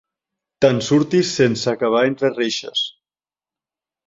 [0.65, 2.83] Te'n surtis sense acabar entre reixes.